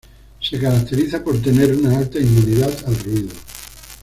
[0.39, 3.29] Se caracteriza por tener una alta inmunidad al ruido.